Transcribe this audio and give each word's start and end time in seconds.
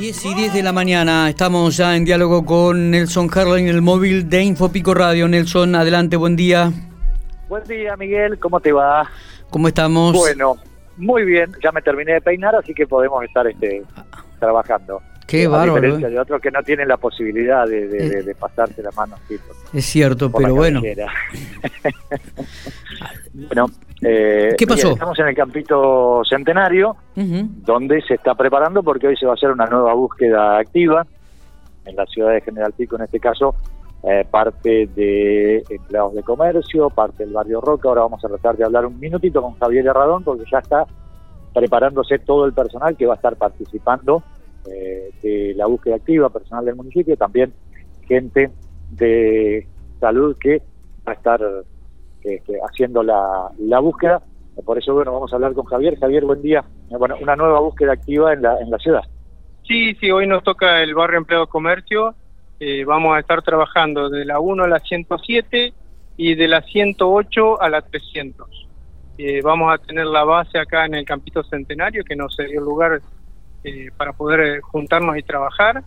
10 0.00 0.24
y 0.24 0.34
10 0.34 0.54
de 0.54 0.62
la 0.62 0.72
mañana, 0.72 1.28
estamos 1.28 1.76
ya 1.76 1.94
en 1.94 2.06
diálogo 2.06 2.46
con 2.46 2.90
Nelson 2.90 3.28
Harlan, 3.30 3.66
el 3.66 3.82
móvil 3.82 4.30
de 4.30 4.42
Infopico 4.42 4.94
Radio. 4.94 5.28
Nelson, 5.28 5.74
adelante, 5.74 6.16
buen 6.16 6.36
día. 6.36 6.72
Buen 7.50 7.64
día, 7.64 7.94
Miguel, 7.98 8.38
¿cómo 8.38 8.60
te 8.60 8.72
va? 8.72 9.06
¿Cómo 9.50 9.68
estamos? 9.68 10.16
Bueno, 10.16 10.56
muy 10.96 11.26
bien, 11.26 11.52
ya 11.62 11.70
me 11.70 11.82
terminé 11.82 12.14
de 12.14 12.22
peinar, 12.22 12.56
así 12.56 12.72
que 12.72 12.86
podemos 12.86 13.22
estar 13.24 13.46
este, 13.46 13.82
trabajando. 14.38 15.02
Qué 15.30 15.46
A 15.46 15.48
bárbaro. 15.48 15.72
diferencia 15.74 16.08
¿eh? 16.08 16.10
de 16.10 16.20
otros 16.20 16.40
que 16.40 16.50
no 16.50 16.62
tienen 16.62 16.88
la 16.88 16.96
posibilidad 16.96 17.66
de, 17.66 17.88
de, 17.88 18.06
Eh. 18.18 18.22
de 18.22 18.34
pasarse 18.34 18.82
la 18.82 18.90
mano 18.92 19.16
por- 19.28 19.78
Es 19.78 19.84
cierto, 19.86 20.30
pero 20.32 20.54
bueno. 20.54 20.80
bueno, 23.34 23.66
eh, 24.02 24.54
¿Qué 24.58 24.66
pasó? 24.66 24.92
Estamos 24.92 25.18
en 25.18 25.28
el 25.28 25.34
campito 25.34 26.22
centenario, 26.28 26.96
donde 27.14 28.00
se 28.02 28.14
está 28.14 28.34
preparando 28.34 28.82
porque 28.82 29.08
hoy 29.08 29.16
se 29.16 29.26
va 29.26 29.32
a 29.32 29.34
hacer 29.34 29.50
una 29.50 29.66
nueva 29.66 29.92
búsqueda 29.94 30.58
activa 30.58 31.06
en 31.84 31.96
la 31.96 32.06
ciudad 32.06 32.32
de 32.32 32.40
General 32.40 32.72
Pico, 32.72 32.96
en 32.96 33.02
este 33.02 33.20
caso, 33.20 33.54
eh, 34.02 34.24
parte 34.30 34.88
de 34.94 35.62
empleados 35.68 36.14
de 36.14 36.22
comercio, 36.22 36.90
parte 36.90 37.24
del 37.24 37.34
barrio 37.34 37.60
Roca. 37.60 37.88
Ahora 37.88 38.02
vamos 38.02 38.24
a 38.24 38.28
tratar 38.28 38.56
de 38.56 38.64
hablar 38.64 38.86
un 38.86 38.98
minutito 38.98 39.42
con 39.42 39.58
Javier 39.58 39.86
Herradón 39.86 40.24
porque 40.24 40.44
ya 40.50 40.58
está 40.58 40.86
preparándose 41.54 42.18
todo 42.20 42.46
el 42.46 42.52
personal 42.52 42.96
que 42.96 43.06
va 43.06 43.14
a 43.14 43.16
estar 43.16 43.36
participando 43.36 44.22
eh, 44.66 45.10
de 45.22 45.54
la 45.56 45.66
búsqueda 45.66 45.96
activa, 45.96 46.30
personal 46.30 46.64
del 46.64 46.76
municipio, 46.76 47.16
también 47.16 47.52
gente 48.06 48.50
de 48.90 49.66
salud 50.00 50.36
que 50.38 50.62
va 51.06 51.12
a 51.12 51.14
estar 51.14 51.40
este, 52.22 52.58
haciendo 52.68 53.02
la, 53.02 53.80
búsqueda. 53.80 54.22
Por 54.64 54.78
eso, 54.78 54.92
bueno, 54.94 55.12
vamos 55.12 55.32
a 55.32 55.36
hablar 55.36 55.54
con 55.54 55.64
Javier. 55.64 55.98
Javier, 55.98 56.24
buen 56.24 56.42
día. 56.42 56.64
Eh, 56.90 56.96
Bueno, 56.98 57.16
una 57.20 57.36
nueva 57.36 57.60
búsqueda 57.60 57.92
activa 57.92 58.32
en 58.32 58.42
la, 58.42 58.60
en 58.60 58.70
la 58.70 58.78
ciudad. 58.78 59.02
Sí, 59.66 59.94
sí, 60.00 60.10
hoy 60.10 60.26
nos 60.26 60.42
toca 60.42 60.82
el 60.82 60.94
barrio 60.94 61.18
Empleado 61.18 61.46
Comercio. 61.46 62.14
Eh, 62.58 62.84
vamos 62.84 63.16
a 63.16 63.20
estar 63.20 63.40
trabajando 63.42 64.10
de 64.10 64.24
la 64.24 64.40
1 64.40 64.64
a 64.64 64.68
la 64.68 64.80
107 64.80 65.72
y 66.16 66.34
de 66.34 66.48
la 66.48 66.60
108 66.60 67.62
a 67.62 67.68
la 67.70 67.80
300. 67.80 68.68
Eh, 69.16 69.40
vamos 69.42 69.72
a 69.72 69.78
tener 69.78 70.06
la 70.06 70.24
base 70.24 70.58
acá 70.58 70.84
en 70.84 70.94
el 70.94 71.04
Campito 71.04 71.42
Centenario, 71.44 72.04
que 72.04 72.16
nos 72.16 72.36
dio 72.36 72.60
lugar 72.60 73.00
eh, 73.64 73.88
para 73.96 74.12
poder 74.12 74.40
eh, 74.40 74.60
juntarnos 74.60 75.16
y 75.16 75.22
trabajar. 75.22 75.82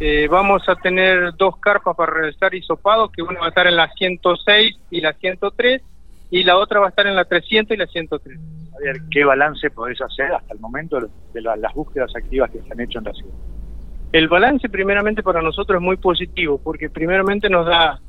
Eh, 0.00 0.26
vamos 0.28 0.68
a 0.68 0.74
tener 0.76 1.34
dos 1.36 1.56
carpas 1.58 1.96
para 1.96 2.12
realizar 2.12 2.54
hisopados, 2.54 3.10
que 3.12 3.22
una 3.22 3.38
va 3.40 3.46
a 3.46 3.48
estar 3.50 3.66
en 3.66 3.76
la 3.76 3.88
106 3.92 4.76
y 4.90 5.00
la 5.00 5.12
103, 5.12 5.82
y 6.30 6.42
la 6.42 6.56
otra 6.56 6.80
va 6.80 6.86
a 6.86 6.88
estar 6.88 7.06
en 7.06 7.14
la 7.14 7.24
300 7.24 7.74
y 7.76 7.78
la 7.78 7.86
103. 7.86 8.38
Javier, 8.72 8.96
¿qué 9.10 9.24
balance 9.24 9.70
podés 9.70 10.00
hacer 10.00 10.32
hasta 10.32 10.52
el 10.52 10.58
momento 10.60 10.98
de, 11.00 11.06
de 11.32 11.40
la- 11.42 11.54
las 11.56 11.72
búsquedas 11.74 12.10
activas 12.16 12.50
que 12.50 12.60
se 12.60 12.72
han 12.72 12.80
hecho 12.80 12.98
en 12.98 13.04
la 13.04 13.12
ciudad? 13.12 13.34
El 14.12 14.28
balance 14.28 14.68
primeramente 14.68 15.22
para 15.22 15.40
nosotros 15.42 15.76
es 15.76 15.82
muy 15.82 15.96
positivo 15.96 16.60
porque 16.62 16.90
primeramente 16.90 17.48
nos 17.48 17.66
da 17.66 18.00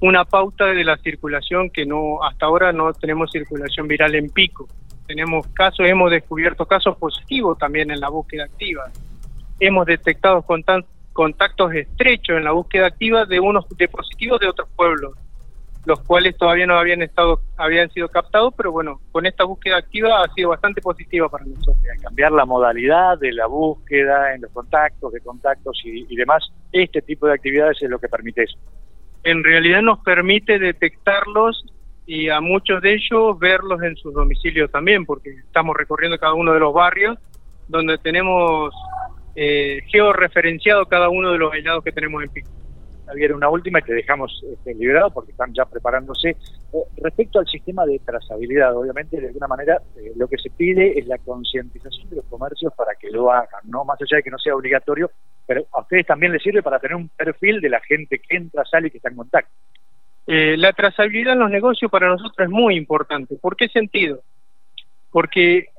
una 0.00 0.24
pauta 0.24 0.66
de 0.66 0.84
la 0.84 0.96
circulación 0.98 1.68
que 1.70 1.84
no 1.86 2.22
hasta 2.22 2.46
ahora 2.46 2.72
no 2.72 2.92
tenemos 2.94 3.30
circulación 3.30 3.86
viral 3.88 4.14
en 4.14 4.28
pico. 4.30 4.66
Tenemos 5.10 5.44
casos, 5.48 5.84
hemos 5.88 6.08
descubierto 6.08 6.64
casos 6.66 6.96
positivos 6.96 7.58
también 7.58 7.90
en 7.90 7.98
la 7.98 8.08
búsqueda 8.08 8.44
activa. 8.44 8.84
Hemos 9.58 9.84
detectado 9.84 10.44
contactos 11.12 11.74
estrechos 11.74 12.36
en 12.36 12.44
la 12.44 12.52
búsqueda 12.52 12.86
activa 12.86 13.26
de 13.26 13.40
unos 13.40 13.68
de 13.76 13.88
positivos 13.88 14.38
de 14.38 14.46
otros 14.46 14.68
pueblos, 14.76 15.14
los 15.84 15.98
cuales 16.02 16.36
todavía 16.36 16.64
no 16.64 16.78
habían 16.78 17.02
estado 17.02 17.40
habían 17.56 17.90
sido 17.90 18.06
captados, 18.06 18.54
pero 18.56 18.70
bueno, 18.70 19.00
con 19.10 19.26
esta 19.26 19.42
búsqueda 19.42 19.78
activa 19.78 20.22
ha 20.22 20.32
sido 20.32 20.50
bastante 20.50 20.80
positiva 20.80 21.28
para 21.28 21.44
nosotros. 21.44 21.76
cambiar 22.00 22.30
la 22.30 22.44
modalidad 22.44 23.18
de 23.18 23.32
la 23.32 23.46
búsqueda 23.46 24.32
en 24.32 24.42
los 24.42 24.52
contactos, 24.52 25.12
de 25.12 25.20
contactos 25.22 25.76
y, 25.84 26.06
y 26.08 26.14
demás. 26.14 26.52
Este 26.70 27.02
tipo 27.02 27.26
de 27.26 27.32
actividades 27.32 27.82
es 27.82 27.90
lo 27.90 27.98
que 27.98 28.08
permite 28.08 28.44
eso. 28.44 28.56
en 29.24 29.42
realidad 29.42 29.82
nos 29.82 29.98
permite 30.04 30.60
detectarlos 30.60 31.64
y 32.12 32.28
a 32.28 32.40
muchos 32.40 32.82
de 32.82 32.94
ellos 32.94 33.38
verlos 33.38 33.80
en 33.84 33.94
sus 33.94 34.12
domicilios 34.12 34.68
también, 34.72 35.06
porque 35.06 35.30
estamos 35.30 35.76
recorriendo 35.76 36.18
cada 36.18 36.34
uno 36.34 36.52
de 36.52 36.58
los 36.58 36.74
barrios 36.74 37.16
donde 37.68 37.98
tenemos 37.98 38.74
eh, 39.36 39.78
georreferenciado 39.86 40.86
cada 40.86 41.08
uno 41.08 41.30
de 41.30 41.38
los 41.38 41.52
aislados 41.52 41.84
que 41.84 41.92
tenemos 41.92 42.20
en 42.24 42.30
Pico. 42.30 42.50
Javier, 43.06 43.32
una 43.32 43.48
última 43.48 43.78
y 43.78 43.82
te 43.82 43.94
dejamos 43.94 44.42
este, 44.52 44.74
liberado 44.74 45.12
porque 45.12 45.30
están 45.30 45.54
ya 45.54 45.64
preparándose. 45.66 46.30
Eh, 46.30 46.78
respecto 46.96 47.38
al 47.38 47.46
sistema 47.46 47.86
de 47.86 48.00
trazabilidad, 48.00 48.76
obviamente, 48.76 49.20
de 49.20 49.28
alguna 49.28 49.46
manera, 49.46 49.80
eh, 49.96 50.10
lo 50.16 50.26
que 50.26 50.38
se 50.38 50.50
pide 50.50 50.98
es 50.98 51.06
la 51.06 51.18
concientización 51.18 52.10
de 52.10 52.16
los 52.16 52.24
comercios 52.24 52.72
para 52.76 52.96
que 52.96 53.08
lo 53.08 53.30
hagan, 53.30 53.62
¿no? 53.68 53.84
Más 53.84 54.00
allá 54.02 54.16
de 54.16 54.24
que 54.24 54.30
no 54.30 54.38
sea 54.38 54.56
obligatorio, 54.56 55.12
pero 55.46 55.64
a 55.70 55.82
ustedes 55.82 56.06
también 56.06 56.32
les 56.32 56.42
sirve 56.42 56.60
para 56.60 56.80
tener 56.80 56.96
un 56.96 57.08
perfil 57.08 57.60
de 57.60 57.68
la 57.68 57.80
gente 57.80 58.18
que 58.18 58.36
entra, 58.36 58.64
sale 58.64 58.88
y 58.88 58.90
que 58.90 58.96
está 58.96 59.10
en 59.10 59.16
contacto. 59.16 59.52
Eh, 60.32 60.56
la 60.56 60.72
trazabilidad 60.72 61.32
en 61.32 61.40
los 61.40 61.50
negocios 61.50 61.90
para 61.90 62.06
nosotros 62.06 62.38
es 62.38 62.48
muy 62.48 62.76
importante. 62.76 63.34
¿Por 63.34 63.56
qué 63.56 63.66
sentido? 63.66 64.20
Porque 65.10 65.70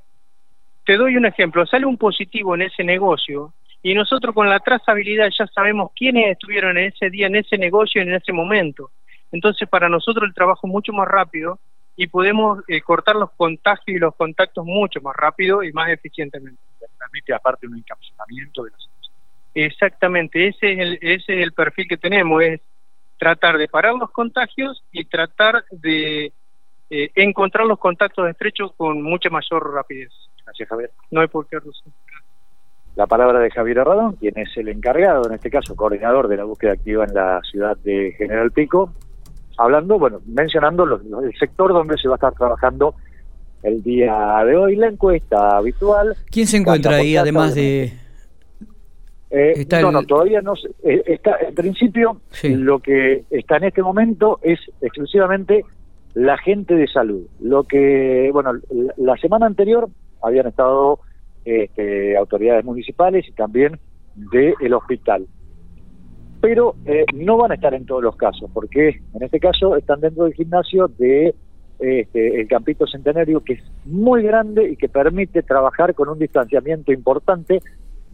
te 0.86 0.98
doy 0.98 1.16
un 1.16 1.26
ejemplo, 1.26 1.66
sale 1.66 1.86
un 1.86 1.98
positivo 1.98 2.54
en 2.56 2.64
ese 2.64 2.84
negocio 2.84 3.54
y 3.82 3.94
nosotros 3.94 4.36
con 4.36 4.50
la 4.50 4.60
trazabilidad 4.60 5.30
ya 5.40 5.48
sabemos 5.48 5.92
quiénes 5.96 6.34
estuvieron 6.34 6.78
en 6.78 6.88
ese 6.88 7.10
día, 7.10 7.28
en 7.28 7.38
ese 7.38 7.58
negocio 7.58 8.04
y 8.04 8.08
en 8.10 8.14
ese 8.14 8.34
momento. 8.34 8.92
Entonces 9.32 9.70
para 9.70 9.88
nosotros 9.88 10.28
el 10.28 10.34
trabajo 10.34 10.68
es 10.68 10.74
mucho 10.74 10.92
más 10.92 11.08
rápido 11.08 11.58
y 11.96 12.08
podemos 12.08 12.62
eh, 12.68 12.82
cortar 12.82 13.16
los 13.16 13.32
contagios 13.38 13.88
y 13.88 14.00
los 14.00 14.14
contactos 14.18 14.66
mucho 14.66 15.00
más 15.00 15.16
rápido 15.16 15.64
y 15.64 15.72
más 15.72 15.88
eficientemente. 15.92 16.60
Permite 17.00 17.34
aparte 17.34 17.68
un 17.68 17.78
encapsulamiento 17.78 18.66
de 18.66 18.72
las 18.72 18.90
Exactamente, 19.54 20.50
ese 20.50 20.74
es 20.74 20.80
el, 20.80 21.00
ese 21.02 21.38
es 21.38 21.44
el 21.44 21.54
perfil 21.54 21.88
que 21.88 21.98
tenemos, 21.98 22.44
es 22.44 22.60
tratar 23.22 23.60
de 23.60 23.68
parar 23.68 23.94
los 23.94 24.10
contagios 24.10 24.84
y 24.92 25.06
tratar 25.06 25.64
de 25.70 26.34
eh, 26.90 27.12
encontrar 27.14 27.68
los 27.68 27.78
contactos 27.78 28.28
estrechos 28.28 28.72
con 28.76 29.00
mucha 29.04 29.30
mayor 29.30 29.72
rapidez. 29.76 30.10
Gracias, 30.44 30.68
Javier. 30.68 30.90
No 31.12 31.22
hay 31.22 31.28
por 31.28 31.46
qué 31.48 31.60
Russo. 31.60 31.84
La 32.96 33.06
palabra 33.06 33.38
de 33.40 33.52
Javier 33.52 33.78
Herradón, 33.78 34.16
quien 34.16 34.34
es 34.40 34.50
el 34.58 34.70
encargado, 34.70 35.28
en 35.28 35.36
este 35.36 35.52
caso 35.52 35.76
coordinador 35.76 36.28
de 36.30 36.38
la 36.38 36.46
búsqueda 36.46 36.72
activa 36.72 37.06
en 37.06 37.14
la 37.14 37.40
ciudad 37.44 37.78
de 37.78 38.16
General 38.18 38.50
Pico, 38.52 38.92
hablando, 39.56 40.00
bueno, 40.00 40.20
mencionando 40.26 40.88
los- 40.88 41.04
los- 41.06 41.24
el 41.24 41.38
sector 41.38 41.74
donde 41.74 42.00
se 42.00 42.08
va 42.08 42.16
a 42.16 42.18
estar 42.18 42.34
trabajando 42.34 42.96
el 43.62 43.84
día 43.84 44.44
de 44.48 44.56
hoy, 44.58 44.76
la 44.78 44.88
encuesta 44.88 45.58
habitual. 45.58 46.16
¿Quién 46.32 46.48
se 46.48 46.58
encuentra 46.58 46.96
ahí, 46.96 47.16
además 47.16 47.54
de...? 47.54 47.94
Eh, 49.32 49.66
no, 49.72 49.78
el- 49.88 49.94
no, 49.94 50.04
todavía 50.04 50.42
no. 50.42 50.54
eh, 50.84 51.04
está, 51.06 51.38
en 51.48 51.56
principio, 51.56 52.20
Sí. 52.32 52.54
lo 52.56 52.80
que 52.80 53.24
está 53.30 53.58
en 53.58 53.64
este 53.66 53.82
momento 53.82 54.40
es 54.42 54.60
exclusivamente 54.82 55.64
la 56.14 56.38
gente 56.38 56.76
de 56.76 56.88
salud. 56.88 57.26
Lo 57.40 57.64
que, 57.64 58.30
bueno, 58.34 58.54
la, 58.54 58.94
la 58.98 59.18
semana 59.18 59.46
anterior 59.46 59.88
habían 60.22 60.48
estado 60.48 61.00
este, 61.46 62.16
autoridades 62.18 62.66
municipales 62.66 63.26
y 63.28 63.32
también 63.32 63.80
del 64.16 64.74
hospital. 64.74 65.26
Pero 66.42 66.76
eh, 66.86 67.06
no 67.14 67.38
van 67.38 67.52
a 67.52 67.56
estar 67.56 67.74
en 67.74 67.86
todos 67.86 68.04
los 68.04 68.16
casos, 68.16 68.50
porque 68.54 69.00
en 69.14 69.24
este 69.24 69.40
caso 69.40 69.76
están 69.78 70.02
dentro 70.02 70.26
del 70.26 70.34
gimnasio 70.34 70.88
de 70.88 71.34
este, 71.80 72.42
el 72.42 72.48
Campito 72.48 72.86
Centenario, 72.88 73.42
que 73.44 73.54
es 73.54 73.64
muy 73.86 74.24
grande 74.24 74.70
y 74.70 74.76
que 74.76 74.90
permite 74.90 75.44
trabajar 75.44 75.94
con 75.96 76.10
un 76.10 76.20
distanciamiento 76.20 76.92
importante 76.92 77.62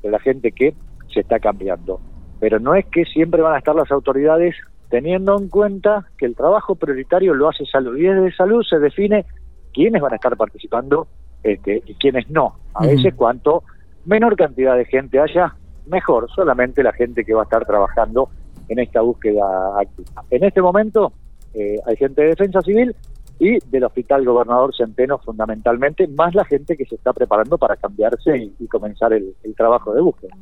de 0.04 0.12
la 0.12 0.20
gente 0.20 0.52
que 0.52 0.74
se 1.14 1.22
está 1.22 1.40
cambiando. 1.40 2.00
Pero 2.40 2.60
no 2.60 2.76
es 2.76 2.86
que 2.86 3.06
siempre 3.06 3.42
van 3.42 3.56
a 3.56 3.58
estar 3.60 3.76
las 3.76 3.92
autoridades 3.92 4.56
teniendo 4.90 5.38
en 5.38 5.50
cuenta 5.50 6.06
que 6.18 6.26
el 6.26 6.36
trabajo 6.36 6.76
prioritario 6.76 7.34
lo 7.34 7.50
hace 7.50 7.66
salud 7.66 7.98
y 7.98 8.04
desde 8.04 8.36
salud 8.36 8.64
se 8.64 8.80
define 8.80 9.26
quiénes 9.74 10.02
van 10.02 10.14
a 10.14 10.16
estar 10.16 10.36
participando 10.38 11.08
este, 11.44 11.82
y 11.86 11.94
quiénes 11.96 12.30
no. 12.30 12.56
A 12.74 12.86
veces 12.88 13.14
cuanto 13.16 13.64
menor 14.06 14.36
cantidad 14.36 14.78
de 14.78 14.86
gente 14.86 15.20
haya, 15.20 15.56
mejor, 15.88 16.30
solamente 16.34 16.84
la 16.84 16.94
gente 16.94 17.26
que 17.26 17.34
va 17.34 17.42
a 17.42 17.44
estar 17.44 17.66
trabajando 17.66 18.30
en 18.70 18.80
esta 18.80 19.02
búsqueda 19.02 19.80
activa. 19.80 20.24
En 20.30 20.44
este 20.44 20.62
momento 20.62 21.12
eh, 21.54 21.78
hay 21.86 21.96
gente 21.98 22.22
de 22.22 22.30
defensa 22.30 22.62
civil 22.62 22.96
y 23.40 23.60
del 23.70 23.84
Hospital 23.84 24.26
Gobernador 24.26 24.76
Centeno 24.76 25.18
fundamentalmente, 25.20 26.08
más 26.08 26.34
la 26.34 26.44
gente 26.46 26.76
que 26.76 26.86
se 26.86 26.96
está 26.96 27.14
preparando 27.14 27.58
para 27.58 27.76
cambiarse 27.76 28.38
y, 28.38 28.54
y 28.60 28.68
comenzar 28.68 29.14
el- 29.14 29.36
el 29.44 29.56
trabajo 29.56 29.94
de 29.94 30.02
búsqueda. 30.02 30.34